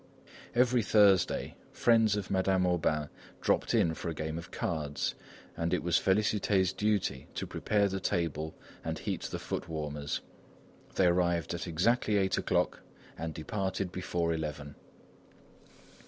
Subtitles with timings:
[0.55, 3.09] Every Thursday, friends of Madame Aubain
[3.39, 5.13] dropped in for a game of cards,
[5.55, 10.21] and it was Félicité's duty to prepare the table and heat the foot warmers.
[10.95, 12.81] They arrived at exactly eight o'clock
[13.15, 14.73] and departed before eleven.